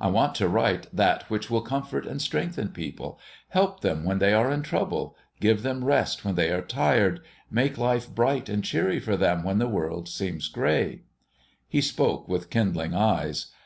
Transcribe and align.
I 0.00 0.06
want 0.08 0.34
to 0.36 0.48
write 0.48 0.86
that 0.90 1.28
which 1.28 1.48
shall 1.48 1.60
comfort 1.60 2.06
and 2.06 2.22
strengthen 2.22 2.70
people, 2.70 3.20
help 3.50 3.80
them 3.80 4.04
when 4.06 4.20
they 4.20 4.32
are 4.32 4.50
in 4.50 4.62
trouble, 4.62 5.14
give 5.38 5.62
them 5.62 5.84
rest 5.84 6.24
when 6.24 6.34
they 6.34 6.50
are 6.50 6.62
tired, 6.62 7.20
make 7.50 7.76
life 7.76 8.08
bright 8.08 8.48
and 8.48 8.64
cheery 8.64 8.98
for 9.00 9.18
them 9.18 9.42
when 9.44 9.58
the 9.58 9.68
world 9.68 10.08
seems 10.08 10.48
gray." 10.48 11.02
He 11.68 11.82
spoke 11.82 12.26
with 12.26 12.48
kindling 12.48 12.94
eyes. 12.94 13.48